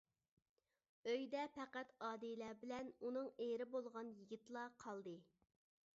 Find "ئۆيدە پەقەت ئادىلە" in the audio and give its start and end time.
1.11-2.49